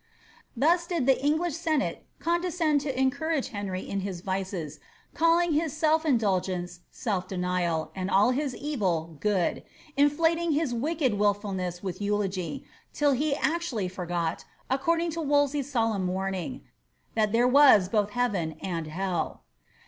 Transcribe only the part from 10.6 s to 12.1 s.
wicked wilfulness with